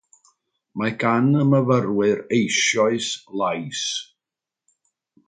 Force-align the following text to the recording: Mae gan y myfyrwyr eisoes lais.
Mae 0.81 0.93
gan 1.03 1.27
y 1.43 1.43
myfyrwyr 1.49 2.23
eisoes 2.37 3.11
lais. 3.43 3.85